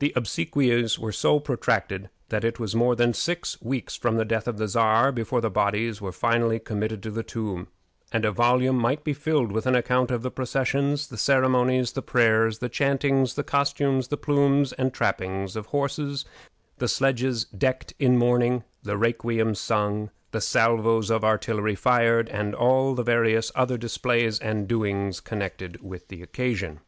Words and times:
The 0.00 0.12
obsequies 0.16 0.98
were 0.98 1.12
so 1.12 1.38
protracted 1.38 2.10
that 2.28 2.42
it 2.42 2.58
was 2.58 2.74
more 2.74 2.96
than 2.96 3.14
six 3.14 3.62
weeks 3.62 3.94
from 3.94 4.16
the 4.16 4.24
death 4.24 4.48
of 4.48 4.58
the 4.58 4.66
Czar 4.66 5.12
before 5.12 5.40
the 5.40 5.48
bodies 5.48 6.00
were 6.02 6.10
finally 6.10 6.58
committed 6.58 7.04
to 7.04 7.12
the 7.12 7.22
tomb; 7.22 7.68
and 8.10 8.24
a 8.24 8.32
volume 8.32 8.74
might 8.76 9.04
be 9.04 9.12
filled 9.12 9.52
with 9.52 9.66
an 9.68 9.76
account 9.76 10.10
of 10.10 10.22
the 10.22 10.30
processions, 10.32 11.06
the 11.06 11.16
ceremonies, 11.16 11.92
the 11.92 12.02
prayers, 12.02 12.58
the 12.58 12.68
chantings, 12.68 13.34
the 13.36 13.44
costumes, 13.44 14.08
the 14.08 14.16
plumes 14.16 14.72
and 14.72 14.92
trappings 14.92 15.54
of 15.54 15.66
horses, 15.66 16.24
the 16.78 16.88
sledges 16.88 17.44
decked 17.44 17.94
in 18.00 18.18
mourning, 18.18 18.64
the 18.82 18.96
requiems 18.96 19.60
sung, 19.60 20.10
the 20.32 20.40
salvos 20.40 21.10
of 21.10 21.22
artillery 21.22 21.76
fired, 21.76 22.28
and 22.28 22.56
all 22.56 22.92
the 22.96 23.04
various 23.04 23.52
other 23.54 23.78
displays 23.78 24.40
and 24.40 24.66
doings 24.66 25.20
connected 25.20 25.80
with 25.80 26.08
the 26.08 26.22
occasion. 26.22 26.80